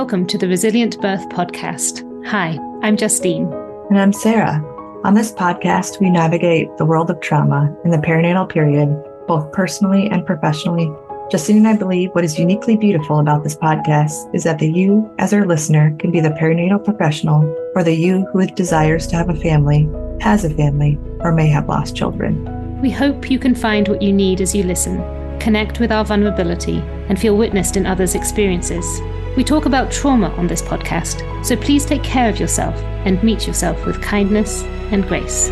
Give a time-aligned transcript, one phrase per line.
[0.00, 2.06] Welcome to the Resilient Birth Podcast.
[2.26, 3.52] Hi, I'm Justine.
[3.90, 4.64] And I'm Sarah.
[5.04, 8.88] On this podcast, we navigate the world of trauma in the perinatal period,
[9.28, 10.90] both personally and professionally.
[11.30, 15.14] Justine and I believe what is uniquely beautiful about this podcast is that the you,
[15.18, 17.42] as our listener, can be the perinatal professional
[17.74, 19.86] or the you who desires to have a family,
[20.22, 22.80] has a family, or may have lost children.
[22.80, 24.96] We hope you can find what you need as you listen,
[25.40, 26.78] connect with our vulnerability,
[27.10, 29.02] and feel witnessed in others' experiences.
[29.36, 33.46] We talk about trauma on this podcast, so please take care of yourself and meet
[33.46, 35.46] yourself with kindness and grace.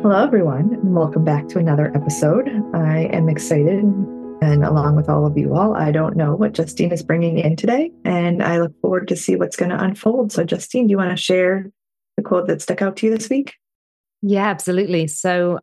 [0.00, 2.48] Hello, everyone, and welcome back to another episode.
[2.72, 6.92] I am excited, and along with all of you all, I don't know what Justine
[6.92, 10.30] is bringing in today, and I look forward to see what's going to unfold.
[10.30, 11.68] So, Justine, do you want to share
[12.16, 13.54] the quote that stuck out to you this week?
[14.22, 15.08] Yeah, absolutely.
[15.08, 15.58] So,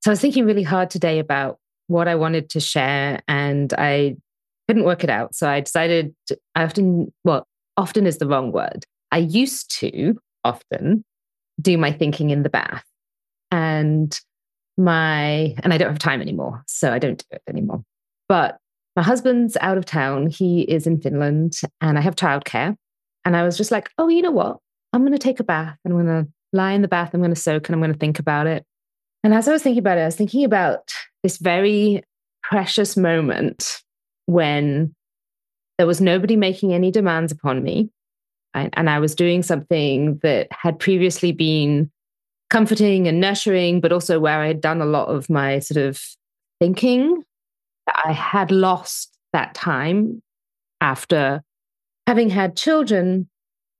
[0.00, 4.16] so I was thinking really hard today about what I wanted to share, and I
[4.68, 5.34] couldn't work it out.
[5.34, 6.14] So I decided
[6.54, 8.84] I often, well, often is the wrong word.
[9.10, 11.04] I used to often
[11.60, 12.84] do my thinking in the bath.
[13.50, 14.18] And
[14.78, 16.62] my, and I don't have time anymore.
[16.66, 17.82] So I don't do it anymore.
[18.28, 18.58] But
[18.96, 20.28] my husband's out of town.
[20.28, 22.76] He is in Finland and I have childcare.
[23.24, 24.58] And I was just like, oh, you know what?
[24.92, 27.10] I'm going to take a bath and I'm going to lie in the bath.
[27.12, 28.64] I'm going to soak and I'm going to think about it.
[29.24, 30.92] And as I was thinking about it, I was thinking about
[31.22, 32.02] this very
[32.42, 33.82] precious moment
[34.26, 34.94] when
[35.78, 37.90] there was nobody making any demands upon me.
[38.54, 41.90] And I was doing something that had previously been
[42.50, 46.02] comforting and nurturing, but also where I had done a lot of my sort of
[46.60, 47.24] thinking.
[48.04, 50.22] I had lost that time
[50.82, 51.42] after
[52.06, 53.28] having had children.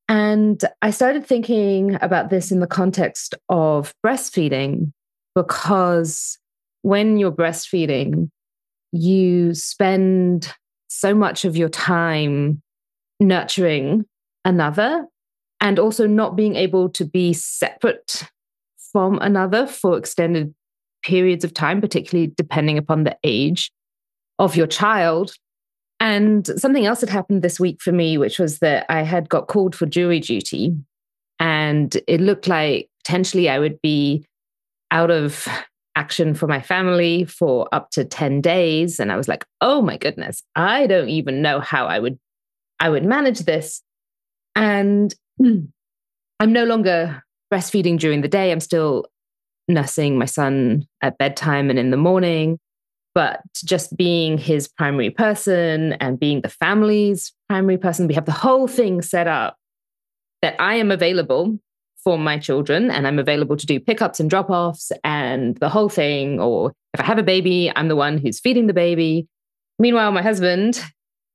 [0.08, 4.92] And I started thinking about this in the context of breastfeeding
[5.34, 6.38] because
[6.82, 8.28] when you're breastfeeding,
[8.92, 10.52] you spend
[10.88, 12.60] so much of your time
[13.18, 14.04] nurturing
[14.44, 15.06] another
[15.60, 18.24] and also not being able to be separate
[18.92, 20.54] from another for extended
[21.02, 23.70] periods of time, particularly depending upon the age
[24.38, 25.34] of your child.
[26.00, 29.46] And something else had happened this week for me, which was that I had got
[29.46, 30.76] called for jury duty.
[31.38, 34.26] And it looked like potentially I would be
[34.92, 35.48] out of
[35.96, 39.00] action for my family for up to 10 days.
[39.00, 42.18] And i was like oh my goodness i don't even know how i would
[42.78, 43.82] i would manage this.
[44.54, 48.50] And i'm no longer breastfeeding during the day.
[48.52, 49.06] I'm still
[49.68, 52.58] nursing my son at bedtime and in the morning.
[53.14, 58.32] But just being his primary person and being the family's primary person we have the
[58.32, 59.58] whole thing set up
[60.40, 61.58] that i am available
[62.04, 65.88] for my children and I'm available to do pickups and drop offs and the whole
[65.88, 66.40] thing.
[66.40, 69.26] Or if I have a baby, I'm the one who's feeding the baby.
[69.78, 70.82] Meanwhile, my husband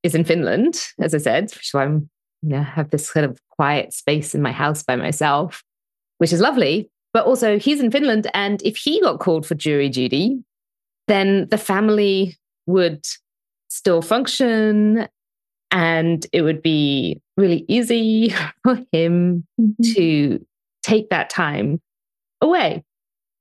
[0.03, 2.09] is in Finland, as I said, so I'm
[2.41, 5.63] you know, have this kind of quiet space in my house by myself,
[6.17, 6.89] which is lovely.
[7.13, 10.43] But also, he's in Finland, and if he got called for jury duty,
[11.07, 13.03] then the family would
[13.69, 15.07] still function
[15.71, 19.93] and it would be really easy for him mm-hmm.
[19.93, 20.45] to
[20.87, 21.81] take that time
[22.41, 22.83] away.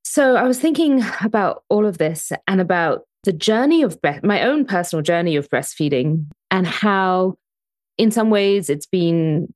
[0.05, 4.43] So I was thinking about all of this and about the journey of breast, my
[4.43, 7.37] own personal journey of breastfeeding and how,
[7.99, 9.53] in some ways, it's been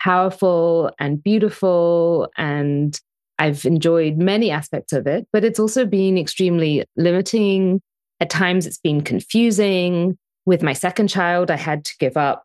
[0.00, 2.28] powerful and beautiful.
[2.36, 2.98] And
[3.38, 7.80] I've enjoyed many aspects of it, but it's also been extremely limiting.
[8.20, 10.16] At times, it's been confusing.
[10.44, 12.44] With my second child, I had to give up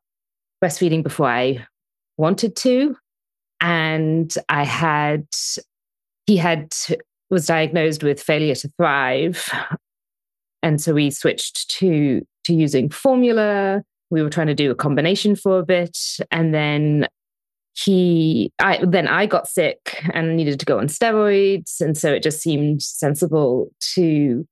[0.64, 1.66] breastfeeding before I
[2.18, 2.96] wanted to
[3.62, 5.28] and I had
[6.26, 6.74] he had
[7.30, 9.52] was diagnosed with failure to thrive,
[10.64, 13.84] and so we switched to to using formula.
[14.10, 15.98] We were trying to do a combination for a bit,
[16.32, 17.08] and then
[17.76, 22.24] he I then I got sick and needed to go on steroids, and so it
[22.24, 24.48] just seemed sensible to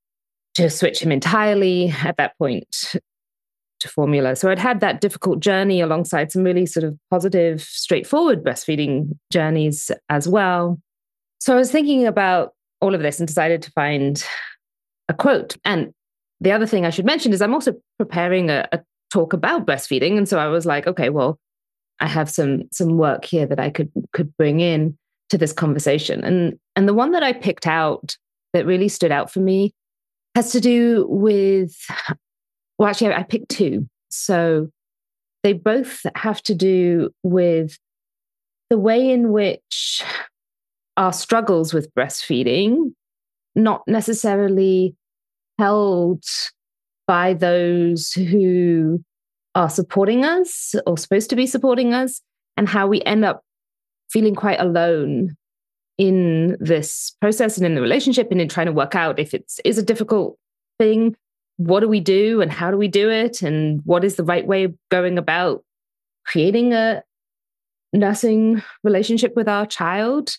[0.56, 2.95] to switch him entirely at that point
[3.89, 4.35] formula.
[4.35, 9.91] So I'd had that difficult journey alongside some really sort of positive, straightforward breastfeeding journeys
[10.09, 10.79] as well.
[11.39, 14.23] So I was thinking about all of this and decided to find
[15.09, 15.55] a quote.
[15.63, 15.93] And
[16.41, 18.79] the other thing I should mention is I'm also preparing a, a
[19.11, 20.17] talk about breastfeeding.
[20.17, 21.39] And so I was like, okay, well,
[21.99, 24.97] I have some some work here that I could could bring in
[25.29, 26.23] to this conversation.
[26.23, 28.17] And and the one that I picked out
[28.53, 29.73] that really stood out for me
[30.35, 31.73] has to do with
[32.77, 33.88] well, actually, I picked two.
[34.10, 34.69] So
[35.44, 37.77] they both have to do with
[38.69, 40.04] the way in which
[40.98, 42.94] our struggles with breastfeeding
[43.56, 44.95] not necessarily
[45.57, 46.24] held
[47.07, 49.04] by those who
[49.54, 52.22] are supporting us or supposed to be supporting us,
[52.57, 53.42] and how we end up
[54.10, 55.36] feeling quite alone
[55.98, 59.51] in this process and in the relationship and in trying to work out if it
[59.63, 60.38] is a difficult
[60.77, 61.16] thing
[61.57, 63.41] what do we do and how do we do it?
[63.41, 65.63] And what is the right way of going about
[66.25, 67.03] creating a
[67.93, 70.37] nursing relationship with our child?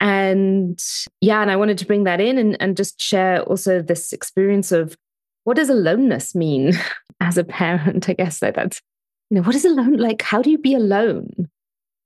[0.00, 0.78] And
[1.20, 4.72] yeah and i wanted to bring that in and, and just share also this experience
[4.72, 4.96] of
[5.44, 6.72] what does aloneness mean
[7.20, 8.82] as a parent i guess that that's
[9.30, 11.48] you know what is alone like how do you be alone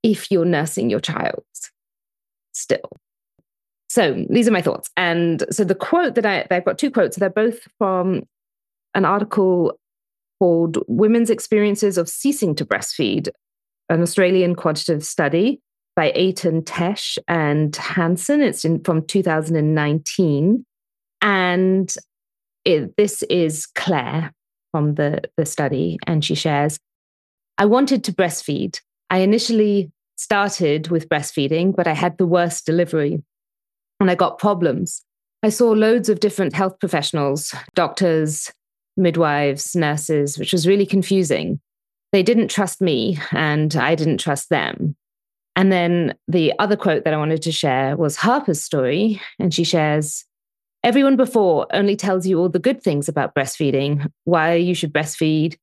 [0.02, 1.42] if you're nursing your child
[2.52, 2.90] still?
[3.88, 4.90] So these are my thoughts.
[4.96, 7.16] And so the quote that i i've got two quotes.
[7.16, 8.24] They're both from
[8.94, 9.78] an article
[10.40, 13.28] called Women's Experiences of Ceasing to Breastfeed,
[13.88, 15.60] an Australian quantitative study
[15.96, 18.40] by Ayton Tesch and Hansen.
[18.40, 20.64] It's in, from 2019.
[21.20, 21.94] And
[22.64, 24.32] it, this is Claire
[24.70, 26.78] from the, the study, and she shares
[27.60, 28.80] I wanted to breastfeed.
[29.10, 33.20] I initially started with breastfeeding, but I had the worst delivery
[33.98, 35.02] and I got problems.
[35.42, 38.52] I saw loads of different health professionals, doctors,
[38.98, 41.60] midwives, nurses, which was really confusing.
[42.12, 44.96] They didn't trust me and I didn't trust them.
[45.56, 49.20] And then the other quote that I wanted to share was Harper's story.
[49.38, 50.24] And she shares
[50.84, 55.56] Everyone before only tells you all the good things about breastfeeding, why you should breastfeed,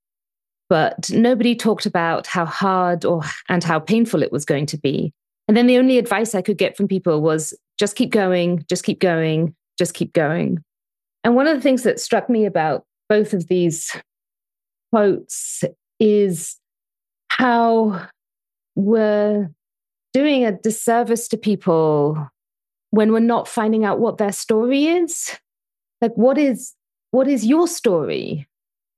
[0.70, 5.14] but nobody talked about how hard or and how painful it was going to be.
[5.48, 8.84] And then the only advice I could get from people was just keep going, just
[8.84, 10.64] keep going, just keep going.
[11.24, 13.92] And one of the things that struck me about both of these
[14.92, 15.64] quotes
[16.00, 16.58] is
[17.30, 18.08] how
[18.76, 19.52] we're
[20.14, 22.30] doing a disservice to people
[22.92, 25.38] when we're not finding out what their story is.
[26.02, 26.74] Like what is
[27.12, 28.48] what is your story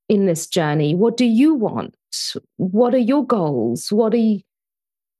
[0.09, 0.95] in this journey?
[0.95, 1.95] What do you want?
[2.57, 3.91] What are your goals?
[3.91, 4.41] What are you,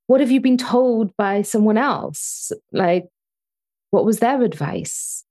[0.07, 2.51] what have you been told by someone else?
[2.71, 3.07] Like
[3.91, 5.23] what was their advice?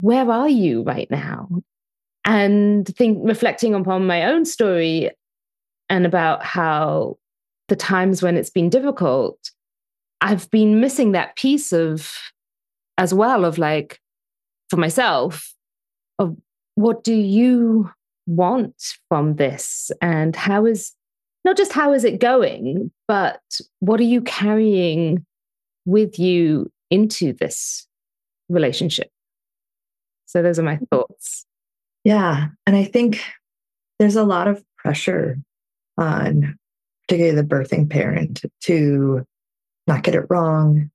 [0.00, 1.48] Where are you right now
[2.24, 5.10] and think reflecting upon my own story
[5.88, 7.16] and about how
[7.68, 9.38] the times when it's been difficult
[10.20, 12.12] i've been missing that piece of
[12.98, 14.00] as well of like
[14.70, 15.54] for myself
[16.18, 16.36] of
[16.74, 17.90] what do you
[18.26, 18.74] want
[19.08, 19.90] from this?
[20.00, 20.92] And how is
[21.44, 23.40] not just how is it going but
[23.80, 25.24] what are you carrying
[25.84, 27.86] with you into this
[28.48, 29.10] relationship?
[30.26, 30.84] So those are my mm-hmm.
[30.90, 31.46] thoughts
[32.04, 32.48] yeah.
[32.66, 33.20] And I think
[33.98, 35.38] there's a lot of pressure
[35.98, 36.56] on
[37.06, 39.24] particularly the birthing parent to
[39.86, 40.90] not get it wrong,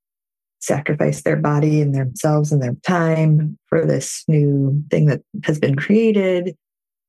[0.60, 5.76] sacrifice their body and themselves and their time for this new thing that has been
[5.76, 6.56] created,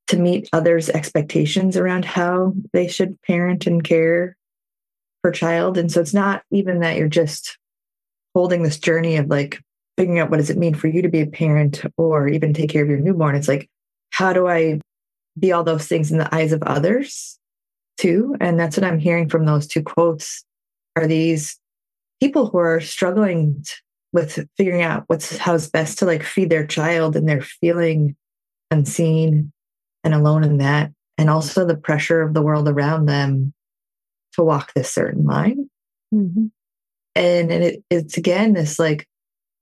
[0.09, 4.37] to meet others' expectations around how they should parent and care
[5.23, 5.79] for child.
[5.79, 7.57] And so it's not even that you're just
[8.35, 9.61] holding this journey of like
[9.97, 12.71] figuring out what does it mean for you to be a parent or even take
[12.71, 13.37] care of your newborn.
[13.37, 13.69] It's like
[14.21, 14.79] how do I
[15.39, 17.39] be all those things in the eyes of others
[17.97, 18.37] too?
[18.39, 20.45] And that's what I'm hearing from those two quotes
[20.95, 21.59] are these
[22.21, 23.65] people who are struggling
[24.13, 28.15] with figuring out what's how's best to like feed their child and they're feeling
[28.71, 29.53] unseen
[30.05, 33.55] and alone in that and also the pressure of the world around them
[34.35, 35.71] to walk this certain line
[36.13, 36.47] mm-hmm.
[37.15, 39.07] and, and it, it's again this like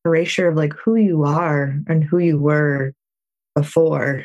[0.05, 2.93] erasure of like who you are and who you were
[3.55, 4.25] before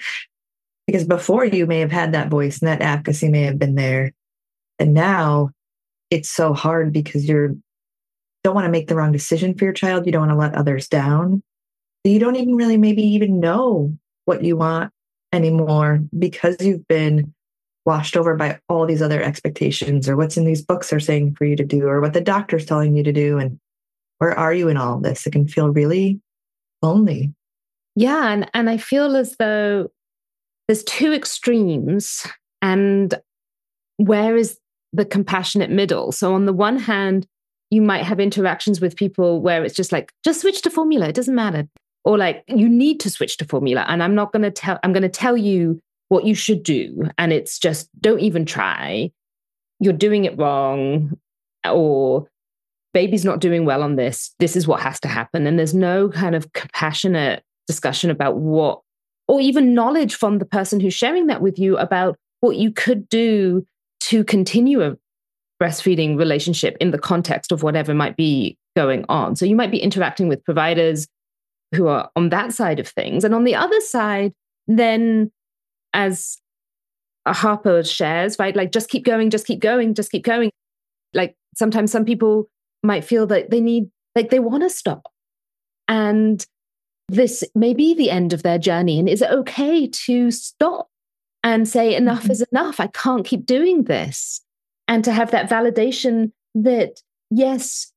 [0.87, 4.11] because before you may have had that voice and that advocacy may have been there.
[4.79, 5.51] And now
[6.09, 7.55] it's so hard because you're
[8.43, 10.05] don't want to make the wrong decision for your child.
[10.05, 11.41] You don't want to let others down.
[12.03, 14.91] You don't even really maybe even know what you want
[15.31, 17.33] anymore because you've been
[17.85, 21.45] washed over by all these other expectations or what's in these books are saying for
[21.45, 23.37] you to do or what the doctor's telling you to do.
[23.37, 23.59] And
[24.19, 25.25] where are you in all this?
[25.25, 26.19] It can feel really
[26.81, 27.33] lonely.
[27.95, 29.89] Yeah, and and I feel as though
[30.67, 32.25] there's two extremes
[32.62, 33.13] and
[33.98, 34.58] where is
[34.93, 36.12] the compassionate middle?
[36.12, 37.27] So on the one hand,
[37.70, 41.15] you might have interactions with people where it's just like just switch to formula, it
[41.15, 41.67] doesn't matter.
[42.05, 44.93] Or like you need to switch to formula and I'm not going to tell I'm
[44.93, 45.79] going to tell you
[46.10, 49.12] what you should do and it's just don't even try.
[49.79, 51.17] You're doing it wrong
[51.67, 52.27] or
[52.93, 54.36] baby's not doing well on this.
[54.38, 58.82] This is what has to happen and there's no kind of compassionate discussion about what,
[59.27, 63.08] or even knowledge from the person who's sharing that with you about what you could
[63.10, 63.65] do
[64.01, 64.98] to continue a
[65.62, 69.36] breastfeeding relationship in the context of whatever might be going on.
[69.36, 71.08] So you might be interacting with providers
[71.74, 73.24] who are on that side of things.
[73.24, 74.34] And on the other side,
[74.68, 75.32] then
[75.94, 76.38] as
[77.25, 78.56] Harper shares, right?
[78.56, 80.51] Like, just keep going, just keep going, just keep going.
[81.13, 82.50] Like, sometimes some people
[82.84, 85.03] might feel that they need, like, they want to stop.
[85.88, 86.46] And
[87.10, 89.00] this may be the end of their journey.
[89.00, 90.89] And is it okay to stop
[91.43, 92.31] and say, enough mm-hmm.
[92.31, 92.79] is enough?
[92.79, 94.41] I can't keep doing this.
[94.88, 97.91] And to have that validation that, yes,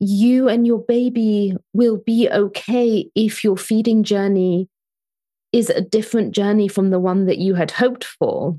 [0.00, 4.68] you and your baby will be okay if your feeding journey
[5.52, 8.58] is a different journey from the one that you had hoped for.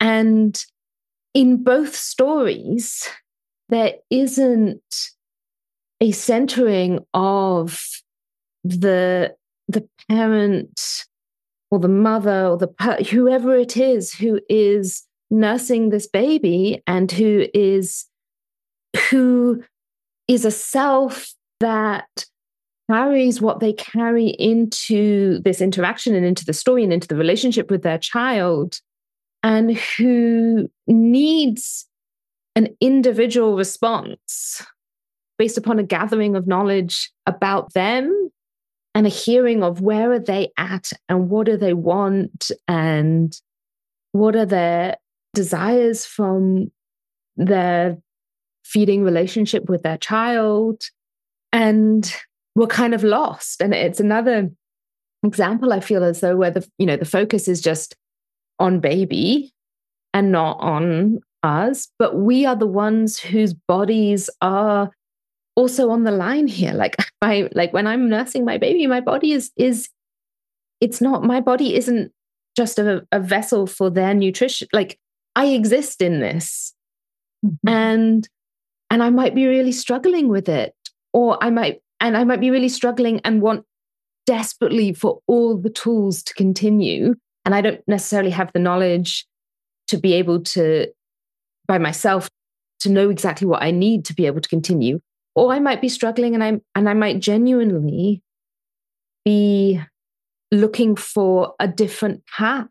[0.00, 0.62] And
[1.32, 3.08] in both stories,
[3.68, 4.82] there isn't
[6.00, 7.80] a centering of
[8.64, 9.34] the
[9.68, 11.04] the parent
[11.70, 17.46] or the mother or the whoever it is who is nursing this baby and who
[17.54, 18.06] is
[19.10, 19.62] who
[20.28, 22.24] is a self that
[22.90, 27.70] carries what they carry into this interaction and into the story and into the relationship
[27.70, 28.78] with their child
[29.42, 31.86] and who needs
[32.56, 34.64] an individual response
[35.38, 38.23] based upon a gathering of knowledge about them
[38.94, 43.40] and a hearing of where are they at and what do they want and
[44.12, 44.96] what are their
[45.34, 46.70] desires from
[47.36, 47.98] their
[48.64, 50.82] feeding relationship with their child
[51.52, 52.14] and
[52.54, 53.60] we're kind of lost.
[53.60, 54.50] And it's another
[55.24, 57.96] example i feel as though where the you know the focus is just
[58.58, 59.52] on baby
[60.12, 64.90] and not on us but we are the ones whose bodies are
[65.56, 66.72] also on the line here.
[66.84, 69.88] Like my like when i'm nursing my baby my body is is
[70.80, 72.12] it's not my body isn't
[72.56, 74.68] just a, a vessel for their nutrition.
[74.72, 74.98] Like
[75.36, 76.72] i exist in this.
[77.44, 77.68] Mm-hmm.
[77.68, 78.28] and
[78.90, 80.74] and i might be really struggling with it
[81.12, 83.66] or i might and i might be really struggling and want
[84.26, 87.14] desperately for all the tools to continue.
[87.44, 89.26] And i don't necessarily have the knowledge
[89.88, 90.88] to be able to
[91.68, 92.30] by myself
[92.80, 95.00] to know exactly what i need to be able to continue
[95.34, 98.22] or I might be struggling and I and I might genuinely
[99.24, 99.80] be
[100.50, 102.68] looking for a different path,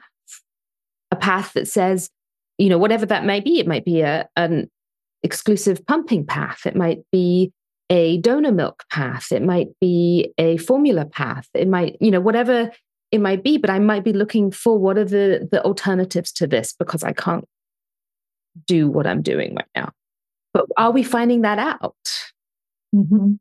[1.12, 2.10] a path that says,
[2.58, 4.70] you know, whatever that may be, it might be a, an
[5.24, 7.51] exclusive pumping path, it might be
[7.89, 12.72] a donor milk path, it might be a formula path, it might, you know, whatever
[13.12, 16.48] it might be, but I might be looking for what are the the alternatives to
[16.48, 17.46] this because I can't
[18.65, 19.91] do what I'm doing right now.
[20.53, 21.96] But are we finding that out?
[22.93, 23.33] Mm-hmm.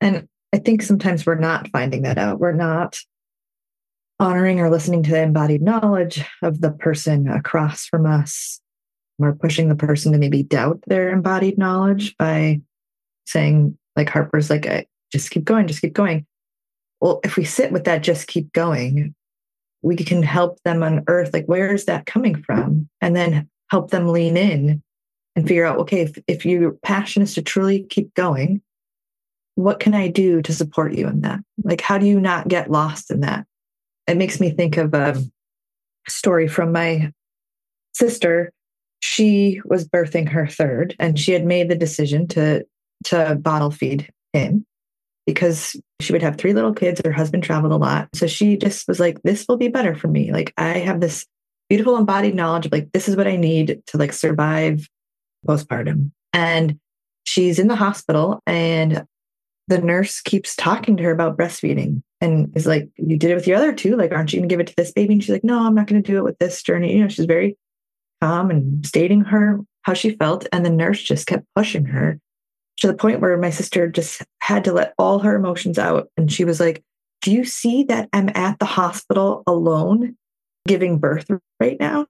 [0.00, 2.40] And I think sometimes we're not finding that out.
[2.40, 2.98] We're not
[4.18, 8.60] honoring or listening to the embodied knowledge of the person across from us.
[9.18, 12.60] We're pushing the person to maybe doubt their embodied knowledge by
[13.26, 16.26] saying, like Harper's, like, just keep going, just keep going.
[17.00, 19.14] Well, if we sit with that, just keep going,
[19.82, 22.88] we can help them unearth, like, where is that coming from?
[23.00, 24.82] And then help them lean in
[25.36, 28.60] and figure out, okay, if, if your passion is to truly keep going,
[29.60, 31.40] what can I do to support you in that?
[31.62, 33.46] Like, how do you not get lost in that?
[34.06, 35.22] It makes me think of a
[36.08, 37.12] story from my
[37.92, 38.52] sister.
[39.00, 42.64] She was birthing her third, and she had made the decision to
[43.04, 44.66] to bottle feed him
[45.26, 47.00] because she would have three little kids.
[47.04, 50.08] Her husband traveled a lot, so she just was like, "This will be better for
[50.08, 50.32] me.
[50.32, 51.26] Like, I have this
[51.68, 54.88] beautiful embodied knowledge of like this is what I need to like survive
[55.46, 56.78] postpartum." And
[57.24, 59.04] she's in the hospital, and
[59.70, 63.46] the nurse keeps talking to her about breastfeeding and is like, You did it with
[63.46, 63.96] your other two.
[63.96, 65.14] Like, aren't you going to give it to this baby?
[65.14, 66.94] And she's like, No, I'm not going to do it with this journey.
[66.94, 67.56] You know, she's very
[68.20, 70.46] calm and stating her how she felt.
[70.52, 72.18] And the nurse just kept pushing her
[72.78, 76.08] to the point where my sister just had to let all her emotions out.
[76.16, 76.82] And she was like,
[77.22, 80.16] Do you see that I'm at the hospital alone
[80.66, 82.06] giving birth right now?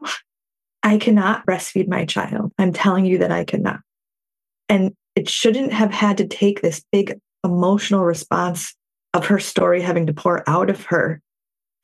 [0.82, 2.52] I cannot breastfeed my child.
[2.58, 3.80] I'm telling you that I cannot.
[4.70, 8.74] And it shouldn't have had to take this big emotional response
[9.14, 11.20] of her story having to pour out of her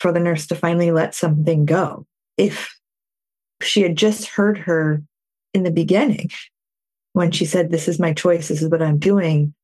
[0.01, 2.07] for the nurse to finally let something go.
[2.37, 2.79] If
[3.63, 5.03] she had just heard her
[5.55, 6.31] in the beginning
[7.15, 9.55] when she said, This is my choice, this is what I'm doing,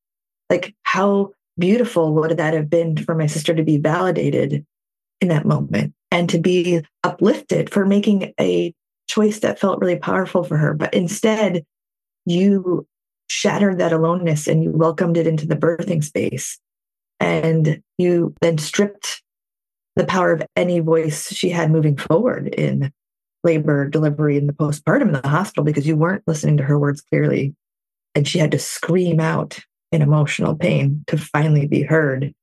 [0.49, 4.65] like how beautiful would that have been for my sister to be validated
[5.21, 8.75] in that moment and to be uplifted for making a
[9.07, 10.73] choice that felt really powerful for her.
[10.73, 11.65] But instead,
[12.25, 12.87] you
[13.33, 16.59] shattered that aloneness and you welcomed it into the birthing space.
[17.19, 19.23] And you then stripped
[19.97, 22.93] the power of any voice she had moving forward in
[23.43, 27.01] labor, delivery, and the postpartum in the hospital because you weren't listening to her words
[27.01, 27.55] clearly.
[28.15, 29.59] And she had to scream out
[29.91, 32.35] in emotional pain to finally be heard.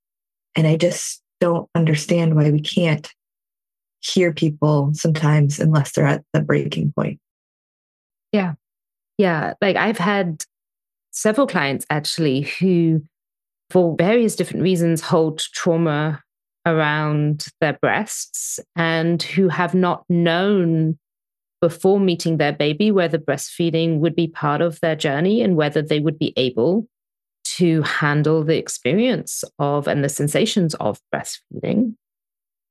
[0.56, 3.08] And I just don't understand why we can't
[4.02, 7.20] hear people sometimes unless they're at the breaking point.
[8.32, 8.54] Yeah.
[9.18, 9.54] Yeah.
[9.62, 10.44] Like I've had
[11.20, 13.02] several clients actually who,
[13.70, 16.22] for various different reasons, hold trauma
[16.66, 20.98] around their breasts and who have not known
[21.62, 26.00] before meeting their baby whether breastfeeding would be part of their journey and whether they
[26.00, 26.88] would be able
[27.44, 31.96] to handle the experience of and the sensations of breastfeeding.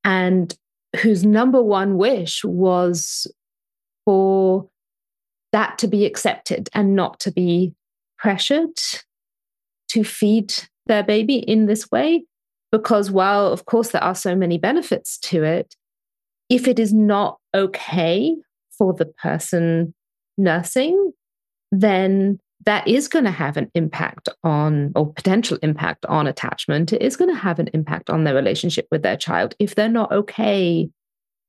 [0.04, 0.56] And
[1.02, 3.26] whose number one wish was
[4.06, 4.70] for
[5.52, 7.74] that to be accepted and not to be
[8.18, 8.76] pressured
[9.88, 10.54] to feed
[10.86, 12.24] their baby in this way.
[12.70, 15.74] Because while, of course, there are so many benefits to it,
[16.50, 18.36] if it is not okay
[18.76, 19.94] for the person
[20.36, 21.12] nursing,
[21.72, 26.92] then that is going to have an impact on, or potential impact on attachment.
[26.92, 29.88] It is going to have an impact on their relationship with their child if they're
[29.88, 30.90] not okay,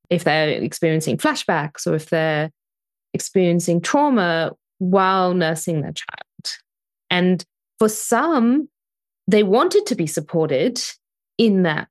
[0.08, 2.50] if they're experiencing flashbacks or if they're
[3.12, 6.29] experiencing trauma while nursing their child.
[7.10, 7.44] And
[7.78, 8.68] for some,
[9.26, 10.82] they wanted to be supported
[11.38, 11.88] in that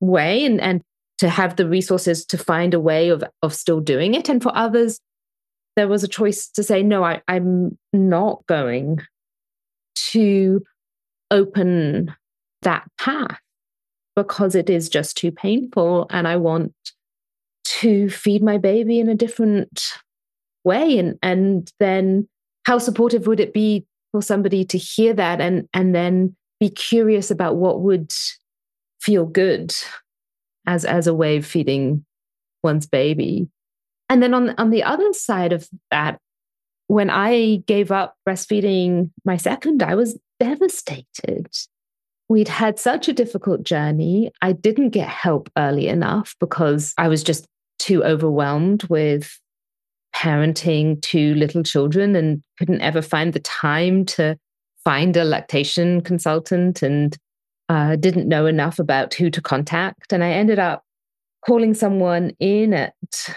[0.00, 0.82] way and, and
[1.18, 4.28] to have the resources to find a way of, of still doing it.
[4.28, 5.00] And for others,
[5.76, 9.00] there was a choice to say, no, I, I'm not going
[10.12, 10.62] to
[11.30, 12.14] open
[12.62, 13.38] that path
[14.16, 16.06] because it is just too painful.
[16.10, 16.74] And I want
[17.64, 19.92] to feed my baby in a different
[20.64, 20.98] way.
[20.98, 22.28] And, and then
[22.64, 27.30] how supportive would it be for somebody to hear that and, and then be curious
[27.30, 28.12] about what would
[29.00, 29.74] feel good
[30.66, 32.04] as, as a way of feeding
[32.62, 33.48] one's baby?
[34.08, 36.18] And then on, on the other side of that,
[36.88, 41.48] when I gave up breastfeeding my second, I was devastated.
[42.28, 44.32] We'd had such a difficult journey.
[44.42, 47.46] I didn't get help early enough because I was just
[47.78, 49.38] too overwhelmed with
[50.20, 54.36] parenting two little children and couldn't ever find the time to
[54.84, 57.16] find a lactation consultant and
[57.70, 60.12] uh, didn't know enough about who to contact.
[60.12, 60.82] And I ended up
[61.46, 63.32] calling someone in at uh,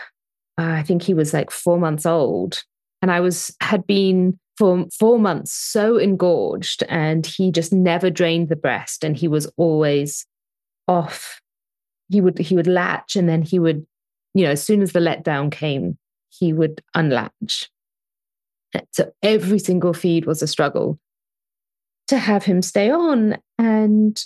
[0.58, 2.62] I think he was like four months old.
[3.02, 8.50] And I was, had been for four months so engorged and he just never drained
[8.50, 10.26] the breast and he was always
[10.88, 11.40] off.
[12.10, 13.86] He would, he would latch and then he would,
[14.34, 15.98] you know, as soon as the letdown came,
[16.40, 17.70] he would unlatch.
[18.92, 21.00] So every single feed was a struggle
[22.08, 23.38] to have him stay on.
[23.58, 24.24] And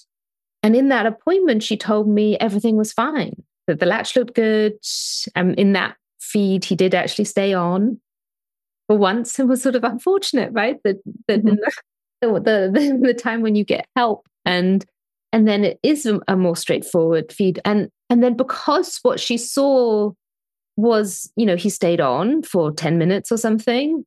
[0.63, 4.73] and in that appointment, she told me everything was fine, that the latch looked good.
[5.35, 7.99] And in that feed he did actually stay on
[8.87, 11.55] for once and was sort of unfortunate right that that mm-hmm.
[12.21, 14.85] the, the, the, the time when you get help and
[15.31, 19.37] and then it is a, a more straightforward feed and and then because what she
[19.37, 20.11] saw
[20.77, 24.05] was you know he stayed on for 10 minutes or something.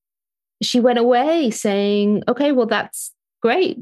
[0.62, 3.78] She went away saying okay well that's great.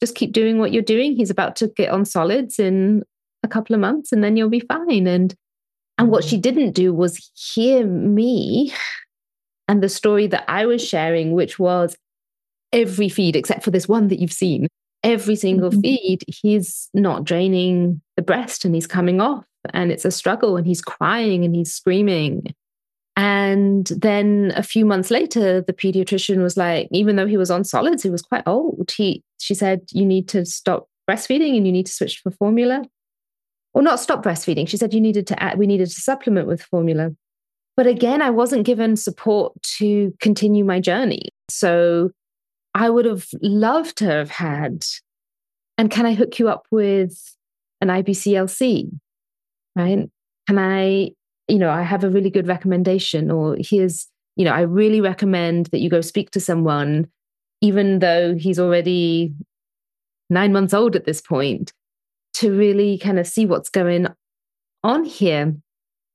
[0.00, 1.14] Just keep doing what you're doing.
[1.14, 3.04] He's about to get on solids in
[3.42, 5.06] a couple of months and then you'll be fine.
[5.06, 5.34] And
[5.98, 8.72] and what she didn't do was hear me
[9.68, 11.96] and the story that I was sharing, which was
[12.72, 14.66] every feed, except for this one that you've seen,
[15.02, 15.80] every single mm-hmm.
[15.80, 19.44] feed, he's not draining the breast and he's coming off.
[19.72, 22.54] And it's a struggle and he's crying and he's screaming.
[23.16, 27.64] And then a few months later, the pediatrician was like, even though he was on
[27.64, 28.92] solids, he was quite old.
[28.96, 32.82] He she said, you need to stop breastfeeding and you need to switch for formula
[33.74, 34.66] or not stop breastfeeding.
[34.66, 37.10] She said you needed to add, we needed to supplement with formula.
[37.76, 41.30] But again, I wasn't given support to continue my journey.
[41.50, 42.10] So
[42.74, 44.84] I would have loved to have had,
[45.76, 47.36] and can I hook you up with
[47.80, 48.90] an IBCLC?
[49.76, 50.08] Right?
[50.46, 51.10] Can I,
[51.48, 54.06] you know, I have a really good recommendation, or here's,
[54.36, 57.08] you know, I really recommend that you go speak to someone,
[57.60, 59.34] even though he's already
[60.30, 61.72] nine months old at this point,
[62.34, 64.06] to really kind of see what's going
[64.82, 65.54] on here.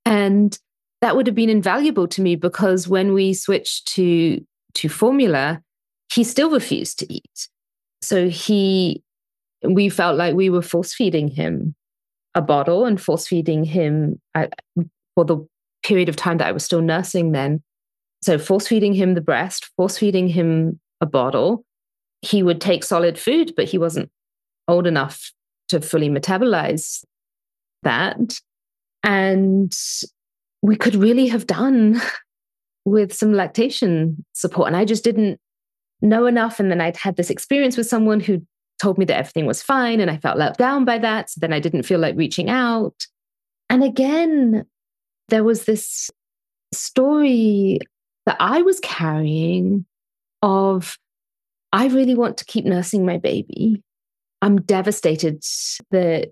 [0.05, 0.57] And
[1.01, 4.45] that would have been invaluable to me because when we switched to
[4.75, 5.61] to formula,
[6.13, 7.47] he still refused to eat.
[8.01, 9.03] So he
[9.63, 11.75] we felt like we were force feeding him
[12.35, 14.19] a bottle and force feeding him
[15.15, 15.45] for the
[15.83, 17.61] period of time that I was still nursing then.
[18.21, 21.63] So force feeding him the breast, force feeding him a bottle.
[22.21, 24.09] He would take solid food, but he wasn't
[24.67, 25.31] old enough
[25.69, 27.03] to fully metabolize
[27.83, 28.39] that.
[29.03, 29.71] And
[30.61, 32.01] we could really have done
[32.85, 34.67] with some lactation support.
[34.67, 35.39] And I just didn't
[36.01, 36.59] know enough.
[36.59, 38.45] And then I'd had this experience with someone who
[38.81, 39.99] told me that everything was fine.
[39.99, 41.29] And I felt let down by that.
[41.29, 43.07] So then I didn't feel like reaching out.
[43.69, 44.65] And again,
[45.29, 46.09] there was this
[46.73, 47.79] story
[48.25, 49.85] that I was carrying
[50.41, 50.97] of
[51.71, 53.83] I really want to keep nursing my baby.
[54.41, 55.43] I'm devastated
[55.91, 56.31] that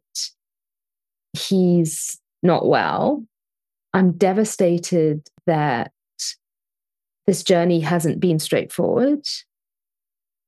[1.34, 3.24] he's not well.
[3.94, 5.92] I'm devastated that
[7.26, 9.26] this journey hasn't been straightforward.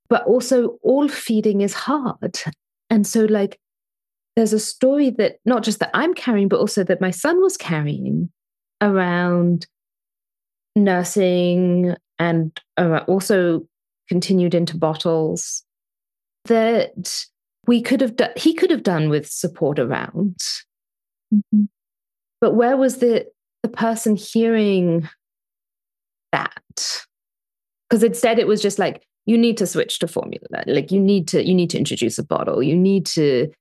[0.09, 2.39] But also, all feeding is hard.
[2.89, 3.59] And so, like,
[4.35, 7.57] there's a story that not just that I'm carrying, but also that my son was
[7.57, 8.31] carrying
[8.81, 9.67] around
[10.75, 13.67] nursing and uh, also
[14.07, 15.63] continued into bottles
[16.45, 17.25] that
[17.67, 20.37] we could have done, he could have done with support around.
[21.33, 21.65] Mm-hmm.
[22.41, 23.27] But where was the,
[23.61, 25.07] the person hearing
[26.31, 27.05] that?
[27.89, 30.63] Because instead it was just like, you need to switch to formula.
[30.65, 32.63] Like you need to, you need to introduce a bottle.
[32.63, 33.51] You need to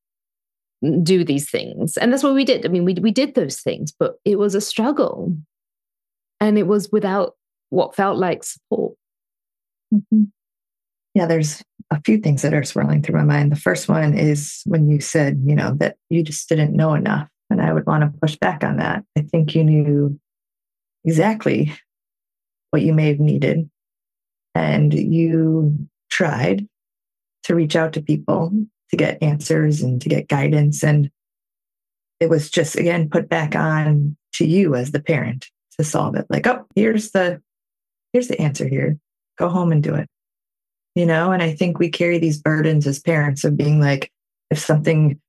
[1.02, 1.98] do these things.
[1.98, 2.64] And that's what we did.
[2.64, 5.36] I mean, we, we did those things, but it was a struggle.
[6.40, 7.34] And it was without
[7.68, 8.94] what felt like support.
[9.92, 10.22] Mm-hmm.
[11.14, 13.52] Yeah, there's a few things that are swirling through my mind.
[13.52, 17.28] The first one is when you said, you know, that you just didn't know enough.
[17.50, 19.04] And I would want to push back on that.
[19.18, 20.18] I think you knew
[21.04, 21.74] exactly
[22.70, 23.68] what you may have needed.
[24.58, 26.66] And you tried
[27.44, 28.52] to reach out to people
[28.90, 30.82] to get answers and to get guidance.
[30.82, 31.12] And
[32.18, 35.46] it was just, again, put back on to you as the parent
[35.78, 36.26] to solve it.
[36.28, 37.40] Like, oh, here's the
[38.12, 38.98] here's the answer here.
[39.38, 40.08] Go home and do it.
[40.96, 44.10] You know, and I think we carry these burdens as parents of being like,
[44.50, 45.20] if something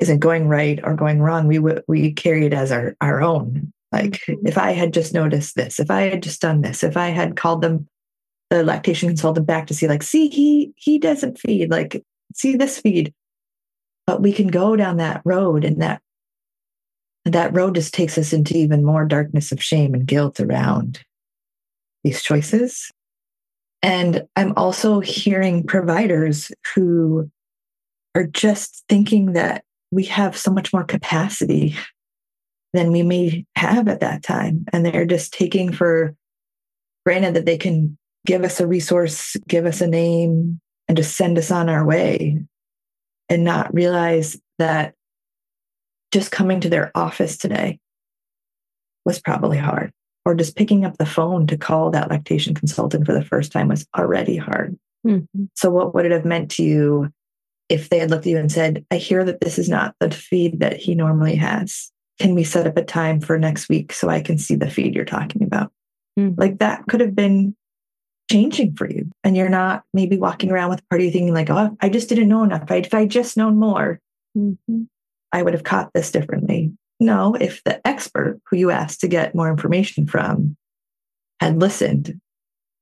[0.00, 3.72] isn't going right or going wrong, we would we carry it as our our own.
[3.92, 4.44] Like mm-hmm.
[4.44, 7.36] if I had just noticed this, if I had just done this, if I had
[7.36, 7.86] called them
[8.50, 12.02] the lactation consultant back to see, like, see, he he doesn't feed, like,
[12.34, 13.12] see this feed.
[14.06, 16.00] But we can go down that road and that
[17.24, 21.00] that road just takes us into even more darkness of shame and guilt around
[22.04, 22.90] these choices.
[23.82, 27.30] And I'm also hearing providers who
[28.14, 31.76] are just thinking that we have so much more capacity
[32.72, 34.64] than we may have at that time.
[34.72, 36.14] And they're just taking for
[37.04, 41.38] granted that they can give us a resource, give us a name, and just send
[41.38, 42.38] us on our way
[43.28, 44.94] and not realize that
[46.12, 47.78] just coming to their office today
[49.04, 49.92] was probably hard
[50.24, 53.68] or just picking up the phone to call that lactation consultant for the first time
[53.68, 54.76] was already hard.
[55.06, 55.44] Mm-hmm.
[55.54, 57.10] So, what would it have meant to you
[57.68, 60.10] if they had looked at you and said, I hear that this is not the
[60.10, 61.92] feed that he normally has?
[62.20, 64.94] Can we set up a time for next week so I can see the feed
[64.94, 65.70] you're talking about?
[66.18, 66.40] Mm-hmm.
[66.40, 67.54] Like that could have been
[68.30, 69.10] changing for you.
[69.24, 72.28] And you're not maybe walking around with a party thinking, like, oh, I just didn't
[72.28, 72.70] know enough.
[72.70, 74.00] If I just known more,
[74.36, 74.82] mm-hmm.
[75.32, 76.72] I would have caught this differently.
[76.98, 80.56] No, if the expert who you asked to get more information from
[81.40, 82.18] had listened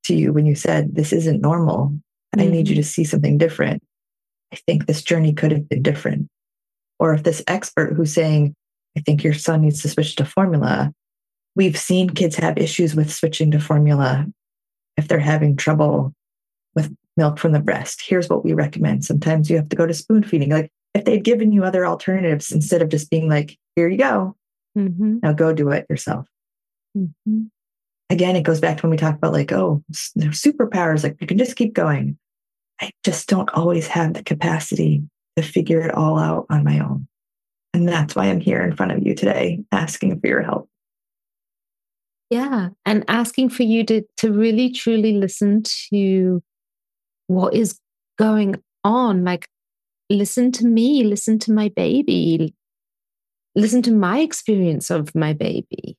[0.05, 2.39] to you when you said, This isn't normal, mm-hmm.
[2.39, 2.81] I need you mm-hmm.
[2.81, 3.83] to see something different,
[4.53, 6.29] I think this journey could have been different.
[6.97, 8.55] Or if this expert who's saying,
[8.97, 10.93] I think your son needs to switch to formula,
[11.55, 14.25] we've seen kids have issues with switching to formula
[14.97, 16.13] if they're having trouble
[16.75, 18.03] with milk from the breast.
[18.05, 19.05] Here's what we recommend.
[19.05, 20.49] Sometimes you have to go to spoon feeding.
[20.49, 24.35] Like if they'd given you other alternatives instead of just being like, here you go,
[24.77, 25.19] mm-hmm.
[25.21, 26.27] now go do it yourself.
[26.97, 27.43] Mm-hmm.
[28.09, 31.37] Again, it goes back to when we talk about like, oh, superpowers, like you can
[31.37, 32.17] just keep going.
[32.79, 35.03] I just don't always have the capacity
[35.35, 37.07] to figure it all out on my own.
[37.73, 40.69] And that's why I'm here in front of you today asking for your help.
[42.29, 42.69] Yeah.
[42.85, 46.41] And asking for you to, to really truly listen to
[47.27, 47.79] what is
[48.17, 49.23] going on.
[49.23, 49.47] Like,
[50.09, 52.53] listen to me, listen to my baby,
[53.55, 55.97] listen to my experience of my baby.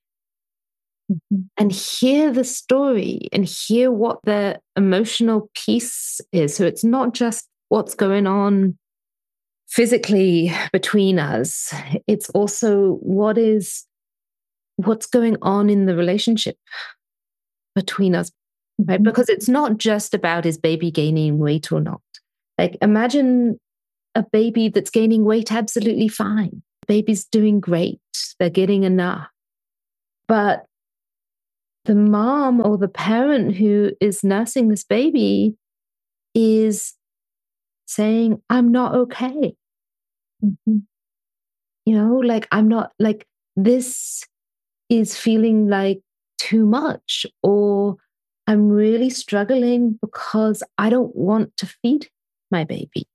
[1.10, 1.42] Mm-hmm.
[1.58, 6.56] And hear the story and hear what the emotional piece is.
[6.56, 8.76] So it's not just what's going on
[9.68, 11.72] physically between us,
[12.06, 13.84] it's also what is
[14.76, 16.56] what's going on in the relationship
[17.74, 18.30] between us
[18.78, 18.96] right?
[18.96, 19.04] Mm-hmm.
[19.04, 22.00] because it's not just about is baby gaining weight or not.
[22.58, 23.58] Like imagine
[24.14, 26.62] a baby that's gaining weight absolutely fine.
[26.86, 28.00] Baby's doing great.
[28.38, 29.28] They're getting enough.
[30.28, 30.66] But
[31.86, 35.56] the mom or the parent who is nursing this baby
[36.34, 36.94] is
[37.86, 39.54] saying i'm not okay.
[40.44, 40.78] Mm-hmm.
[41.86, 44.22] you know like i'm not like this
[44.88, 46.00] is feeling like
[46.38, 47.96] too much or
[48.46, 52.08] I'm really struggling because I don't want to feed
[52.50, 53.08] my baby.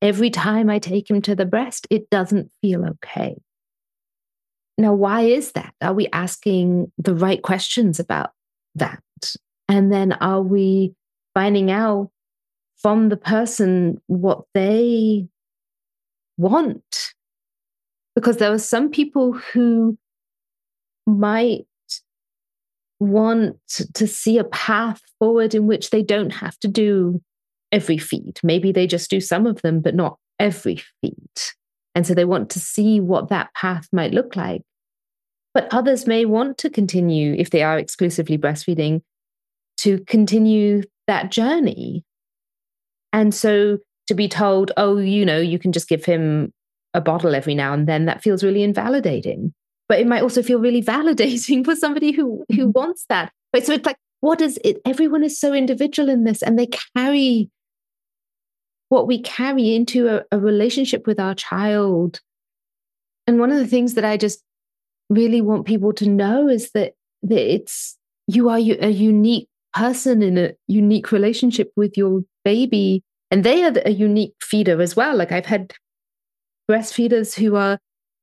[0.00, 3.36] Every time I take him to the breast, it doesn't feel okay.
[4.78, 5.74] now, why is that?
[5.80, 8.30] Are we asking the right questions about
[8.74, 9.02] that?
[9.68, 10.94] And then are we
[11.34, 12.10] finding out
[12.76, 15.28] from the person what they
[16.36, 17.14] want?
[18.14, 19.98] Because there are some people who
[21.06, 21.66] might
[22.98, 23.58] want
[23.94, 27.20] to see a path forward in which they don't have to do
[27.70, 28.38] every feed.
[28.42, 31.30] Maybe they just do some of them, but not every feed.
[31.94, 34.62] And so they want to see what that path might look like.
[35.54, 39.02] But others may want to continue, if they are exclusively breastfeeding,
[39.78, 42.04] to continue that journey.
[43.12, 46.52] And so to be told, oh, you know, you can just give him
[46.94, 49.54] a bottle every now and then, that feels really invalidating.
[49.88, 52.70] But it might also feel really validating for somebody who who mm-hmm.
[52.72, 53.32] wants that.
[53.52, 54.80] But so it's like, what is it?
[54.84, 57.50] Everyone is so individual in this, and they carry
[58.88, 62.20] what we carry into a, a relationship with our child.
[63.26, 64.42] And one of the things that I just
[65.10, 66.92] really want people to know is that,
[67.24, 67.96] that it's
[68.28, 73.72] you are a unique person in a unique relationship with your baby and they are
[73.84, 75.74] a unique feeder as well like i've had
[76.70, 77.78] breastfeeders who are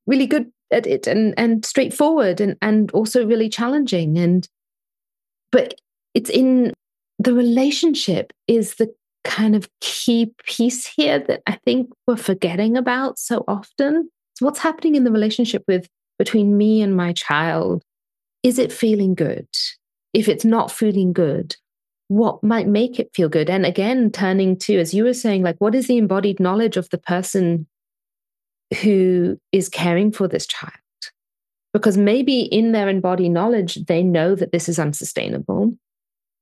[0.08, 4.47] really good it and and straightforward and and also really challenging and
[5.51, 5.75] but
[6.13, 6.73] it's in
[7.19, 13.17] the relationship is the kind of key piece here that I think we're forgetting about
[13.17, 14.09] so often.
[14.36, 17.83] So what's happening in the relationship with between me and my child?
[18.43, 19.47] Is it feeling good?
[20.13, 21.55] If it's not feeling good,
[22.09, 23.49] what might make it feel good?
[23.49, 26.89] And again, turning to, as you were saying, like, what is the embodied knowledge of
[26.89, 27.65] the person
[28.82, 30.73] who is caring for this child?
[31.73, 35.73] Because maybe in their embodied knowledge, they know that this is unsustainable.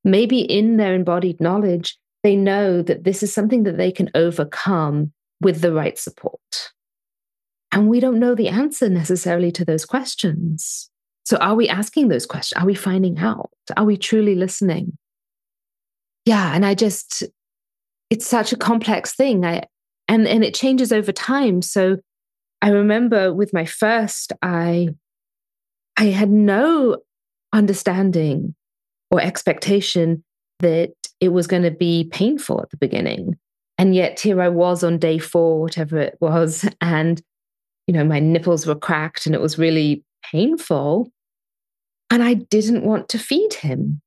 [0.04, 5.14] Maybe in their embodied knowledge, they know that this is something that they can overcome
[5.40, 6.72] with the right support.
[7.72, 10.90] And we don't know the answer necessarily to those questions.
[11.24, 12.62] So, are we asking those questions?
[12.62, 13.52] Are we finding out?
[13.78, 14.98] Are we truly listening?
[16.26, 16.54] Yeah.
[16.54, 17.24] And I just,
[18.10, 19.46] it's such a complex thing.
[19.46, 19.64] I,
[20.08, 21.62] and, and it changes over time.
[21.62, 21.98] So,
[22.62, 24.90] I remember with my first, I,
[25.98, 26.98] I had no
[27.54, 28.56] understanding
[29.10, 30.24] or expectation
[30.60, 33.38] that it was going to be painful at the beginning.
[33.78, 36.68] And yet here I was on day four, whatever it was.
[36.82, 37.22] And,
[37.88, 41.12] you know, my nipples were cracked and it was really painful.
[42.10, 44.02] And I didn't want to feed him.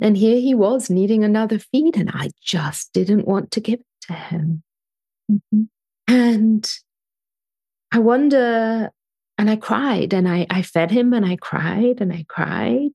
[0.00, 4.06] And here he was needing another feed, and I just didn't want to give it
[4.08, 4.62] to him.
[5.30, 5.62] Mm-hmm.
[6.06, 6.70] And
[7.92, 8.90] I wonder,
[9.38, 12.90] and I cried, and I, I fed him, and I cried, and I cried.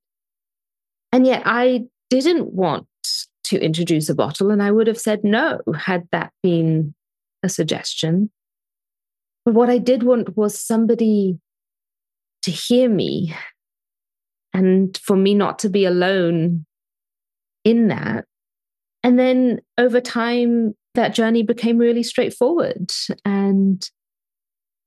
[1.12, 2.88] And yet I didn't want
[3.46, 6.94] to introduce a bottle, and I would have said no had that been
[7.44, 8.32] a suggestion.
[9.46, 11.40] But what I did want was somebody
[12.44, 13.36] to hear me
[14.54, 16.66] and for me not to be alone
[17.64, 18.26] in that.
[19.04, 22.92] And then over time, that journey became really straightforward
[23.26, 23.90] and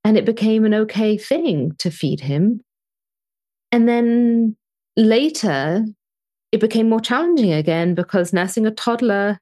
[0.05, 2.61] and it became an okay thing to feed him.
[3.73, 4.57] And then
[4.97, 5.85] later,
[6.53, 9.41] it became more challenging again because nursing a toddler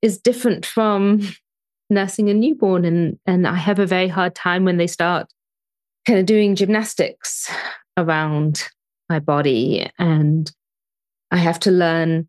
[0.00, 1.20] is different from
[1.90, 2.84] nursing a newborn.
[2.84, 5.26] And, and I have a very hard time when they start
[6.06, 7.50] kind of doing gymnastics
[7.96, 8.68] around
[9.10, 9.90] my body.
[9.98, 10.50] And
[11.30, 12.28] I have to learn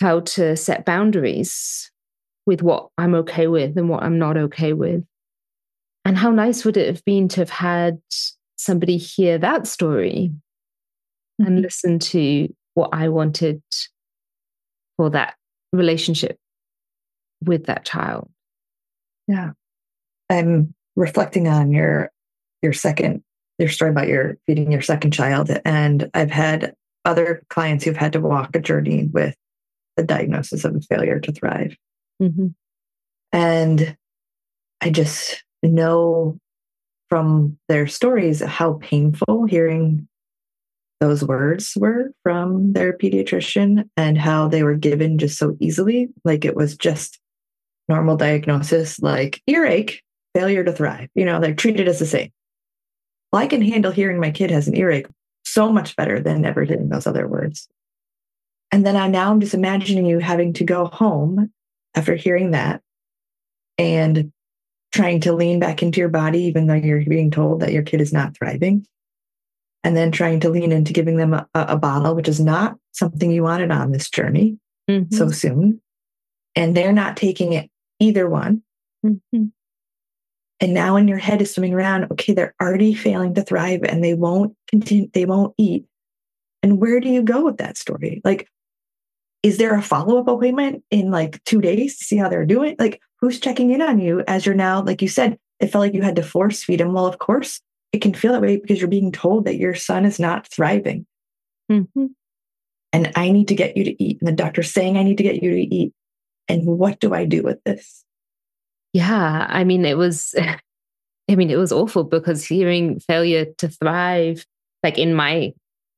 [0.00, 1.90] how to set boundaries
[2.46, 5.04] with what I'm okay with and what I'm not okay with.
[6.04, 8.00] And how nice would it have been to have had
[8.56, 10.32] somebody hear that story
[11.38, 11.58] and mm-hmm.
[11.58, 13.62] listen to what I wanted
[14.96, 15.34] for that
[15.72, 16.38] relationship
[17.44, 18.30] with that child.
[19.26, 19.52] Yeah.
[20.30, 22.10] I'm reflecting on your
[22.60, 23.22] your second
[23.58, 28.12] your story about your feeding your second child and I've had other clients who've had
[28.12, 29.34] to walk a journey with
[29.96, 31.76] the diagnosis of a failure to thrive.
[32.20, 32.48] Mm-hmm.
[33.32, 33.96] And
[34.80, 36.38] I just know
[37.08, 40.08] from their stories how painful hearing
[41.00, 46.08] those words were from their pediatrician and how they were given just so easily.
[46.24, 47.18] Like it was just
[47.88, 50.02] normal diagnosis, like earache,
[50.34, 51.08] failure to thrive.
[51.14, 52.30] You know, they're treated as the same.
[53.32, 55.08] Well, I can handle hearing my kid has an earache
[55.44, 57.68] so much better than ever hearing those other words.
[58.70, 61.52] And then I now I'm just imagining you having to go home
[61.94, 62.80] after hearing that
[63.76, 64.32] and
[64.92, 68.00] trying to lean back into your body, even though you're being told that your kid
[68.00, 68.86] is not thriving
[69.84, 73.30] and then trying to lean into giving them a, a bottle, which is not something
[73.30, 75.14] you wanted on this journey mm-hmm.
[75.14, 75.80] so soon.
[76.54, 78.62] And they're not taking it either one.
[79.04, 79.46] Mm-hmm.
[80.60, 84.04] And now in your head is swimming around, okay, they're already failing to thrive and
[84.04, 85.86] they won't continue, they won't eat.
[86.62, 88.20] And where do you go with that story?
[88.24, 88.46] Like,
[89.42, 92.76] is there a follow-up appointment in like two days to see how they're doing?
[92.78, 95.94] Like, who's checking in on you as you're now, like you said, it felt like
[95.94, 96.92] you had to force feed them.
[96.92, 97.60] Well, of course,
[97.92, 101.06] it can feel that way because you're being told that your son is not thriving.
[101.70, 102.06] Mm-hmm.
[102.92, 104.18] And I need to get you to eat.
[104.20, 105.92] And the doctor's saying, I need to get you to eat.
[106.48, 108.04] And what do I do with this?
[108.92, 109.46] Yeah.
[109.48, 110.34] I mean, it was,
[111.30, 114.44] I mean, it was awful because hearing failure to thrive,
[114.82, 115.54] like in my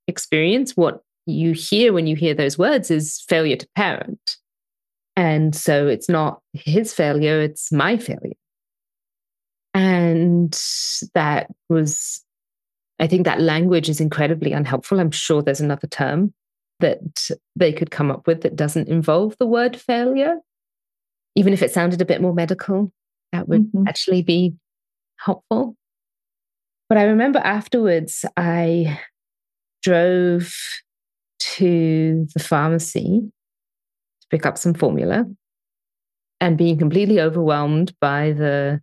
[0.06, 4.36] experience, what you hear when you hear those words is failure to parent.
[5.16, 8.34] And so it's not his failure, it's my failure.
[9.72, 10.52] And
[11.14, 12.24] that was,
[12.98, 15.00] I think that language is incredibly unhelpful.
[15.00, 16.32] I'm sure there's another term
[16.80, 20.36] that they could come up with that doesn't involve the word failure.
[21.36, 22.92] Even if it sounded a bit more medical,
[23.32, 23.88] that would mm-hmm.
[23.88, 24.54] actually be
[25.18, 25.76] helpful.
[26.88, 29.00] But I remember afterwards, I
[29.82, 30.54] drove
[31.40, 33.32] to the pharmacy
[34.24, 35.24] to pick up some formula
[36.40, 38.80] and being completely overwhelmed by the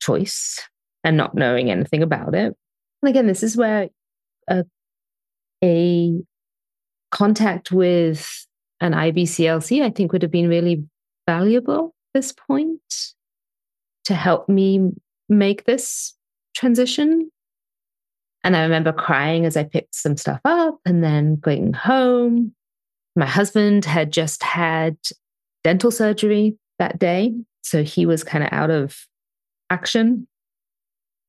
[0.00, 0.60] choice
[1.04, 2.56] and not knowing anything about it.
[3.02, 3.88] And again, this is where
[4.48, 4.64] a,
[5.62, 6.20] a
[7.10, 8.46] contact with
[8.80, 10.84] an IBCLC, I think, would have been really
[11.26, 12.80] valuable at this point
[14.04, 14.92] to help me
[15.28, 16.14] make this
[16.54, 17.30] transition.
[18.44, 22.54] And I remember crying as I picked some stuff up and then going home.
[23.16, 24.96] My husband had just had
[25.64, 27.34] dental surgery that day.
[27.62, 29.06] So he was kind of out of
[29.70, 30.28] action.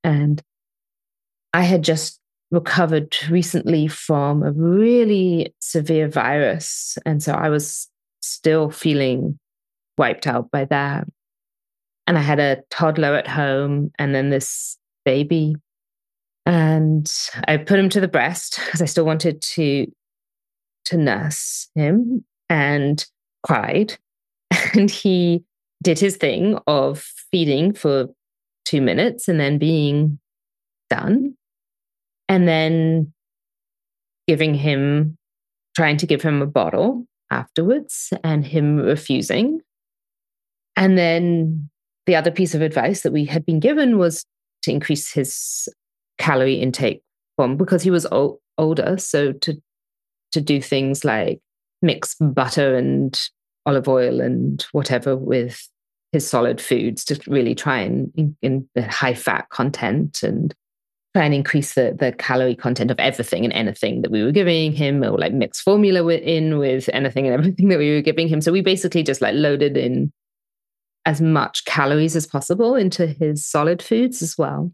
[0.03, 0.41] And
[1.53, 2.19] I had just
[2.51, 6.97] recovered recently from a really severe virus.
[7.05, 7.89] And so I was
[8.21, 9.39] still feeling
[9.97, 11.07] wiped out by that.
[12.05, 15.55] And I had a toddler at home and then this baby.
[16.45, 17.11] And
[17.47, 19.87] I put him to the breast because I still wanted to
[20.87, 23.05] to nurse him and
[23.45, 23.97] cried.
[24.73, 25.43] And he
[25.83, 26.99] did his thing of
[27.31, 28.07] feeding for
[28.65, 30.19] two minutes and then being
[30.89, 31.35] done.
[32.27, 33.13] And then
[34.27, 35.17] giving him,
[35.75, 39.61] trying to give him a bottle afterwards and him refusing.
[40.75, 41.69] And then
[42.05, 44.25] the other piece of advice that we had been given was
[44.63, 45.69] to increase his
[46.17, 47.01] calorie intake
[47.35, 48.97] from because he was o- older.
[48.97, 49.61] So to
[50.31, 51.39] to do things like
[51.81, 53.29] mix butter and
[53.65, 55.67] olive oil and whatever with
[56.11, 60.55] his solid foods to really try and in, in the high fat content and
[61.13, 64.71] try and increase the, the calorie content of everything and anything that we were giving
[64.71, 68.41] him or like mix formula in with anything and everything that we were giving him.
[68.41, 70.11] So we basically just like loaded in
[71.05, 74.71] as much calories as possible into his solid foods as well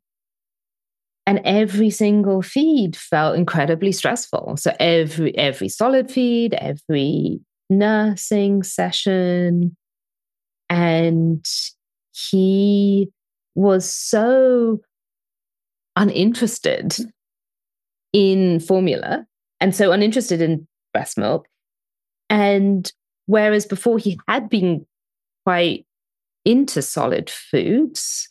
[1.25, 9.75] and every single feed felt incredibly stressful so every every solid feed every nursing session
[10.69, 11.45] and
[12.11, 13.09] he
[13.55, 14.79] was so
[15.95, 16.95] uninterested
[18.11, 19.25] in formula
[19.59, 21.47] and so uninterested in breast milk.
[22.29, 22.91] And
[23.25, 24.85] whereas before he had been
[25.45, 25.85] quite
[26.45, 28.29] into solid foods,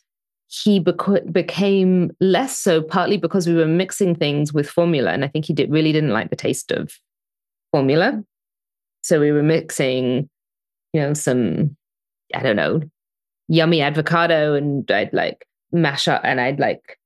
[0.61, 5.11] he bec- became less so, partly because we were mixing things with formula.
[5.11, 6.93] And I think he did, really didn't like the taste of
[7.71, 8.23] formula.
[9.01, 10.29] So we were mixing,
[10.93, 11.75] you know, some
[12.35, 12.81] I don't know,
[13.47, 16.97] yummy avocado and I'd like mash up and I'd like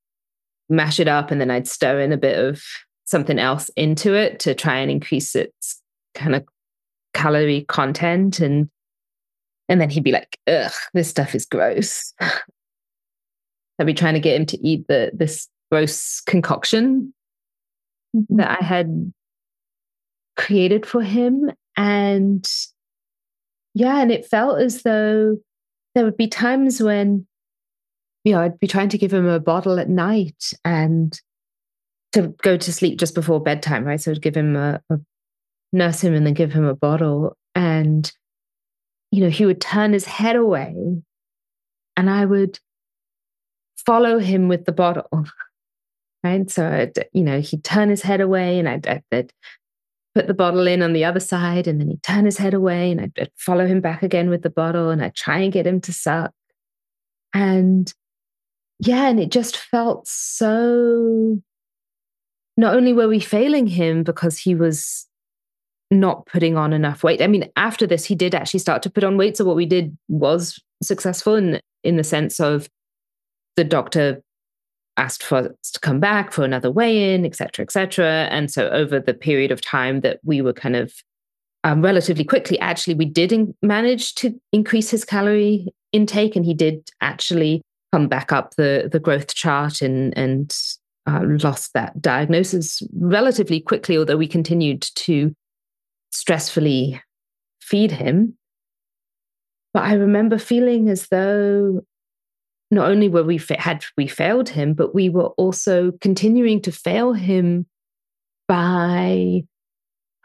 [0.70, 2.62] mash it up and then I'd stir in a bit of
[3.06, 5.82] something else into it to try and increase its
[6.14, 6.46] kind of
[7.14, 8.70] calorie content and
[9.70, 12.14] and then he'd be like, ugh, this stuff is gross.
[13.80, 17.14] I'd be trying to get him to eat the this gross concoction
[18.16, 18.38] mm-hmm.
[18.38, 19.12] that I had
[20.36, 21.52] created for him.
[21.76, 22.48] And
[23.74, 25.38] yeah, and it felt as though
[25.94, 27.28] there would be times when,
[28.24, 31.20] you know, I'd be trying to give him a bottle at night and
[32.14, 34.00] to go to sleep just before bedtime, right?
[34.00, 35.00] So I'd give him a, a
[35.74, 37.36] nurse him and then give him a bottle.
[37.54, 38.12] And,
[39.12, 40.76] you know, he would turn his head away
[41.96, 42.60] and I would
[43.88, 45.10] follow him with the bottle.
[46.24, 46.50] Right.
[46.50, 49.32] So, I'd, you know, he'd turn his head away and I'd, I'd,
[50.16, 52.90] put the bottle in on the other side and then he'd turn his head away
[52.90, 55.68] and I'd, I'd follow him back again with the bottle and I'd try and get
[55.68, 56.32] him to suck.
[57.36, 57.94] And
[58.80, 61.40] yeah, and it just felt so.
[62.58, 65.06] Not only were we failing him because he was
[65.92, 67.22] not putting on enough weight.
[67.22, 69.38] I mean, after this, he did actually start to put on weight.
[69.38, 72.68] So what we did was successful in in the sense of
[73.58, 74.22] the doctor
[74.96, 78.28] asked for us to come back for another weigh in, et cetera, et cetera.
[78.32, 80.94] And so over the period of time that we were kind of
[81.64, 86.54] um, relatively quickly, actually, we did in- manage to increase his calorie intake, and he
[86.54, 90.56] did actually come back up the the growth chart and and
[91.08, 93.98] uh, lost that diagnosis relatively quickly.
[93.98, 95.34] Although we continued to
[96.14, 97.02] stressfully
[97.62, 98.38] feed him,
[99.74, 101.82] but I remember feeling as though
[102.70, 107.14] not only were we had we failed him, but we were also continuing to fail
[107.14, 107.66] him
[108.48, 109.44] by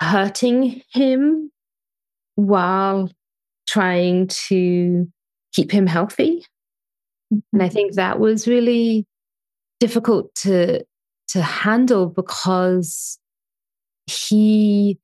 [0.01, 1.51] hurting him
[2.35, 3.11] while
[3.69, 5.07] trying to
[5.53, 6.45] keep him healthy.
[7.31, 7.73] And I mm-hmm.
[7.73, 9.07] think that was really
[9.81, 10.85] difficult to
[11.29, 13.19] to handle because
[14.07, 14.99] he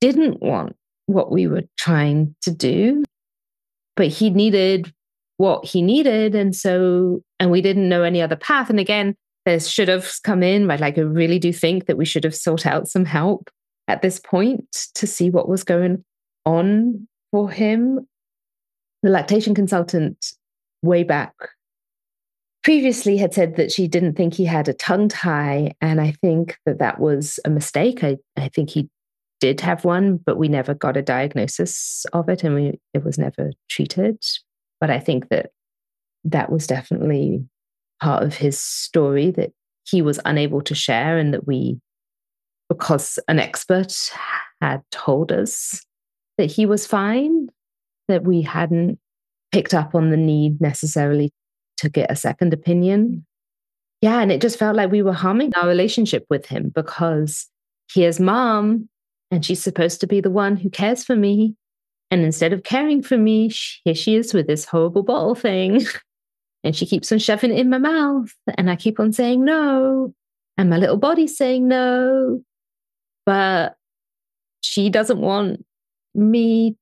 [0.00, 0.76] didn't want
[1.06, 3.04] what we were trying to do,
[3.96, 4.92] but he needed
[5.38, 6.34] what he needed.
[6.34, 8.68] And so, and we didn't know any other path.
[8.68, 9.14] And again,
[9.46, 10.80] there's should have come in, right?
[10.80, 13.48] Like, I really do think that we should have sought out some help
[13.86, 16.04] at this point to see what was going
[16.44, 18.06] on for him.
[19.02, 20.32] The lactation consultant,
[20.82, 21.32] way back
[22.64, 25.72] previously, had said that she didn't think he had a tongue tie.
[25.80, 28.02] And I think that that was a mistake.
[28.02, 28.90] I, I think he
[29.40, 33.18] did have one, but we never got a diagnosis of it and we, it was
[33.18, 34.18] never treated.
[34.80, 35.50] But I think that
[36.24, 37.44] that was definitely
[38.00, 39.52] part of his story that
[39.84, 41.80] he was unable to share and that we,
[42.68, 44.10] because an expert
[44.60, 45.84] had told us
[46.36, 47.48] that he was fine,
[48.08, 48.98] that we hadn't
[49.52, 51.32] picked up on the need necessarily
[51.78, 53.24] to get a second opinion.
[54.00, 57.48] Yeah, and it just felt like we were harming our relationship with him because
[57.92, 58.88] he here's mom,
[59.30, 61.56] and she's supposed to be the one who cares for me.
[62.10, 63.50] And instead of caring for me,
[63.84, 65.84] here she is with this horrible bottle thing.
[66.64, 68.32] and she keeps on shoving it in my mouth.
[68.56, 70.14] And I keep on saying no.
[70.56, 72.40] And my little body's saying no.
[73.26, 73.76] But
[74.62, 75.64] she doesn't want
[76.14, 76.76] me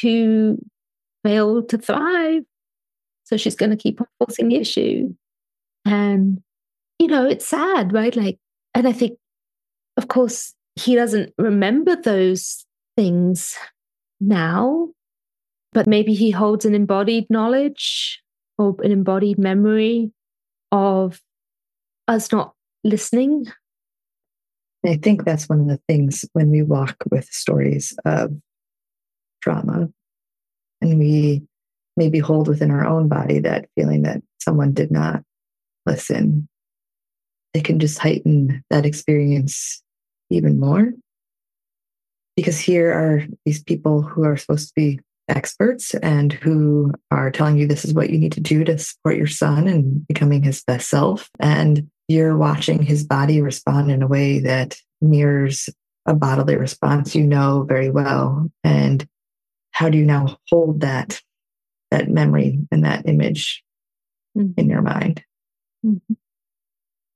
[0.00, 0.58] to
[1.24, 2.42] fail to thrive.
[3.24, 5.14] So she's going to keep on forcing the issue.
[5.84, 6.42] And,
[6.98, 8.14] you know, it's sad, right?
[8.14, 8.38] Like,
[8.74, 9.18] and I think,
[9.96, 12.66] of course, he doesn't remember those
[12.96, 13.56] things
[14.26, 14.88] now,
[15.72, 18.22] but maybe he holds an embodied knowledge
[18.58, 20.12] or an embodied memory
[20.70, 21.20] of
[22.08, 22.54] us not
[22.84, 23.46] listening.
[24.84, 28.32] I think that's one of the things when we walk with stories of
[29.40, 29.88] trauma
[30.80, 31.42] and we
[31.96, 35.22] maybe hold within our own body that feeling that someone did not
[35.86, 36.48] listen,
[37.54, 39.82] it can just heighten that experience
[40.30, 40.92] even more
[42.36, 47.56] because here are these people who are supposed to be experts and who are telling
[47.56, 50.62] you this is what you need to do to support your son and becoming his
[50.62, 51.30] best self.
[51.40, 55.68] And you're watching his body respond in a way that mirrors
[56.06, 58.50] a bodily response you know very well.
[58.64, 59.06] And
[59.70, 61.20] how do you now hold that
[61.90, 63.62] that memory and that image
[64.36, 64.58] mm-hmm.
[64.58, 65.22] in your mind?
[65.84, 66.14] Mm-hmm.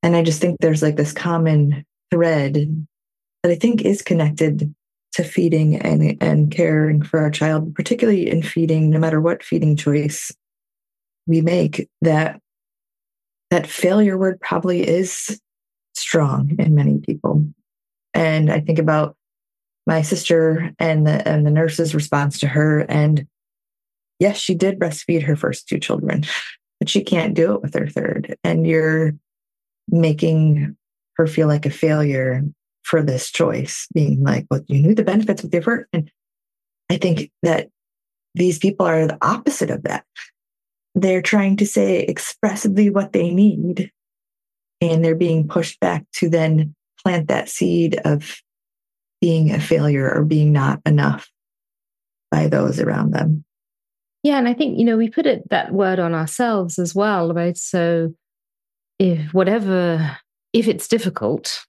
[0.03, 2.87] And I just think there's like this common thread
[3.43, 4.75] that I think is connected
[5.17, 9.75] to feeding and, and caring for our child, particularly in feeding, no matter what feeding
[9.75, 10.31] choice
[11.27, 12.39] we make, that
[13.51, 15.41] that failure word probably is
[15.95, 17.47] strong in many people.
[18.13, 19.17] And I think about
[19.87, 22.81] my sister and the and the nurse's response to her.
[22.81, 23.27] And
[24.19, 26.25] yes, she did breastfeed her first two children,
[26.79, 28.37] but she can't do it with her third.
[28.45, 29.15] And you're
[29.89, 30.77] making
[31.15, 32.45] her feel like a failure
[32.87, 35.89] for this choice, being like, well, you knew the benefits with your first.
[35.93, 36.09] And
[36.89, 37.69] I think that
[38.35, 40.05] these people are the opposite of that.
[40.95, 43.91] They're trying to say expressively what they need,
[44.81, 48.41] and they're being pushed back to then plant that seed of
[49.21, 51.29] being a failure or being not enough
[52.31, 53.45] by those around them.
[54.23, 57.33] Yeah, and I think, you know, we put it that word on ourselves as well,
[57.33, 57.57] right?
[57.57, 58.15] So
[58.99, 60.19] if whatever,
[60.53, 61.65] if it's difficult,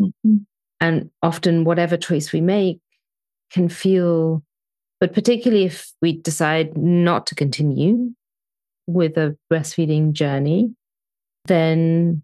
[0.00, 0.36] Mm-hmm.
[0.80, 2.80] And often, whatever choice we make
[3.52, 4.42] can feel,
[4.98, 8.12] but particularly if we decide not to continue
[8.86, 10.74] with a breastfeeding journey,
[11.46, 12.22] then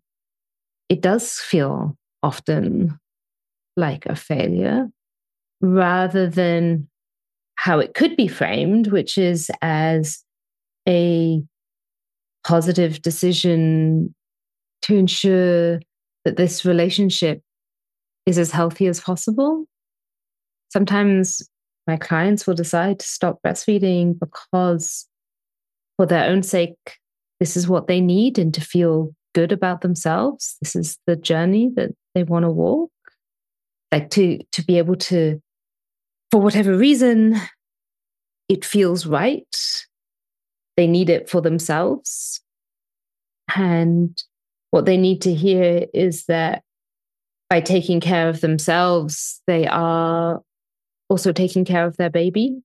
[0.89, 2.99] it does feel often
[3.77, 4.89] like a failure
[5.61, 6.89] rather than
[7.57, 10.23] how it could be framed, which is as
[10.89, 11.43] a
[12.45, 14.15] positive decision
[14.83, 15.81] to ensure
[16.25, 17.41] that this relationship
[18.27, 19.65] is as healthy as possible.
[20.73, 21.49] Sometimes
[21.87, 25.07] my clients will decide to stop breastfeeding because,
[25.97, 26.99] for their own sake,
[27.39, 30.57] this is what they need and to feel good about themselves.
[30.61, 32.91] This is the journey that they want to walk.
[33.93, 35.41] Like to to be able to,
[36.33, 37.37] for whatever reason,
[38.49, 39.47] it feels right.
[40.77, 42.41] They need it for themselves.
[43.55, 44.21] And
[44.73, 46.63] what they need to hear is that
[47.49, 50.41] by taking care of themselves, they are
[51.09, 52.59] also taking care of their baby.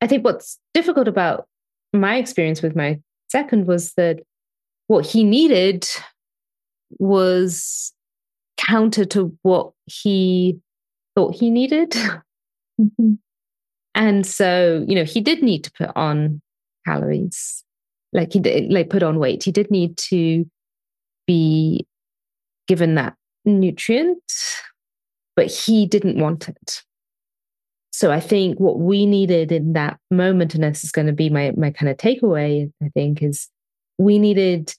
[0.00, 1.46] I think what's difficult about
[1.92, 3.00] my experience with my
[3.30, 4.20] second was that
[4.88, 5.88] what he needed
[6.98, 7.92] was
[8.56, 10.58] counter to what he
[11.14, 11.94] thought he needed.
[12.80, 13.12] Mm-hmm.
[13.94, 16.40] And so, you know, he did need to put on
[16.86, 17.62] calories,
[18.14, 19.44] like he did, like put on weight.
[19.44, 20.46] He did need to
[21.26, 21.86] be
[22.66, 24.22] given that nutrient,
[25.36, 26.82] but he didn't want it.
[27.92, 31.28] So I think what we needed in that moment, and this is going to be
[31.28, 33.48] my my kind of takeaway, I think, is
[33.98, 34.74] we needed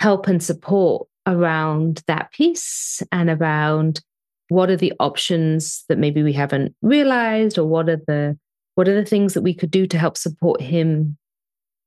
[0.00, 4.00] help and support around that piece and around
[4.48, 8.36] what are the options that maybe we haven't realized or what are the
[8.74, 11.16] what are the things that we could do to help support him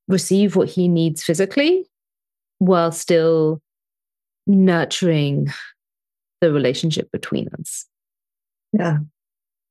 [0.08, 1.86] receive what he needs physically
[2.60, 3.62] while still
[4.48, 5.52] nurturing
[6.46, 7.86] the relationship between us.
[8.72, 8.98] Yeah.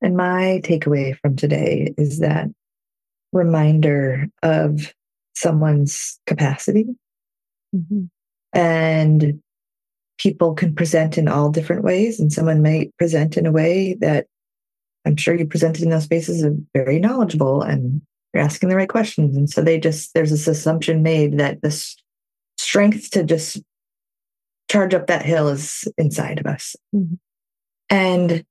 [0.02, 2.48] And my takeaway from today is that
[3.32, 4.92] reminder of
[5.34, 6.86] someone's capacity.
[7.74, 8.04] Mm-hmm.
[8.52, 9.40] And
[10.18, 14.26] people can present in all different ways, and someone might present in a way that
[15.04, 18.00] I'm sure you presented in those spaces are very knowledgeable and
[18.32, 19.36] you're asking the right questions.
[19.36, 21.96] And so they just, there's this assumption made that this
[22.56, 23.60] strength to just
[24.74, 26.74] charge up that hill is inside of us.
[26.92, 27.14] Mm-hmm.
[27.90, 28.44] And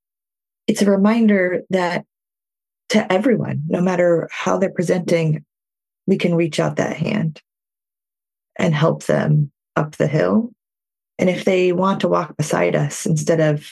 [0.66, 2.06] it's a reminder that
[2.88, 5.44] to everyone, no matter how they're presenting,
[6.06, 7.42] we can reach out that hand
[8.56, 10.50] and help them up the hill.
[11.18, 13.70] And if they want to walk beside us instead of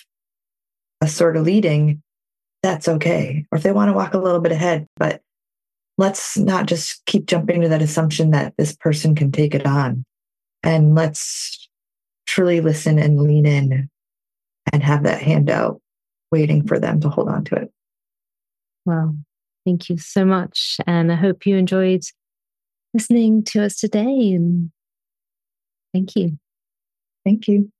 [1.00, 2.02] us sort of leading,
[2.62, 3.46] that's okay.
[3.50, 5.22] Or if they want to walk a little bit ahead, but
[5.96, 10.04] let's not just keep jumping to that assumption that this person can take it on.
[10.62, 11.61] And let's
[12.32, 13.90] truly listen and lean in
[14.72, 15.82] and have that handout
[16.30, 17.70] waiting for them to hold on to it.
[18.86, 19.14] Wow.
[19.66, 20.78] Thank you so much.
[20.86, 22.00] And I hope you enjoyed
[22.94, 24.32] listening to us today.
[24.32, 24.70] And
[25.92, 26.38] thank you.
[27.22, 27.70] Thank you.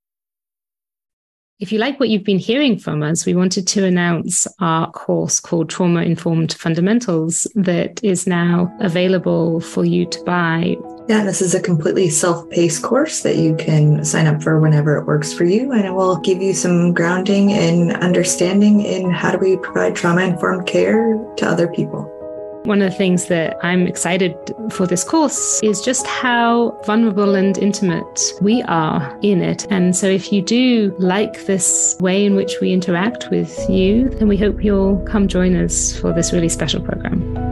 [1.58, 5.40] If you like what you've been hearing from us, we wanted to announce our course
[5.40, 10.76] called Trauma Informed Fundamentals that is now available for you to buy.
[11.08, 14.96] Yeah, this is a completely self paced course that you can sign up for whenever
[14.96, 15.72] it works for you.
[15.72, 20.22] And it will give you some grounding and understanding in how do we provide trauma
[20.22, 22.08] informed care to other people.
[22.64, 24.36] One of the things that I'm excited
[24.70, 29.66] for this course is just how vulnerable and intimate we are in it.
[29.70, 34.28] And so, if you do like this way in which we interact with you, then
[34.28, 37.51] we hope you'll come join us for this really special program.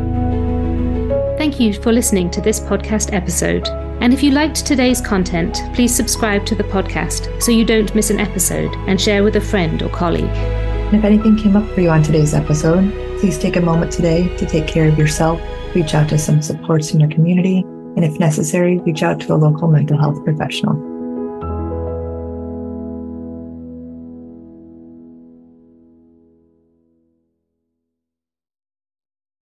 [1.41, 3.67] Thank you for listening to this podcast episode.
[4.03, 8.11] And if you liked today's content, please subscribe to the podcast so you don't miss
[8.11, 10.25] an episode and share with a friend or colleague.
[10.25, 14.35] And if anything came up for you on today's episode, Please take a moment today
[14.39, 15.39] to take care of yourself,
[15.75, 19.37] reach out to some supports in your community, and if necessary, reach out to a
[19.37, 20.90] local mental health professional.